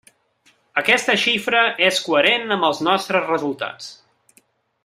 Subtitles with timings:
[0.81, 3.95] Aquesta xifra és coherent amb els nostres resultats.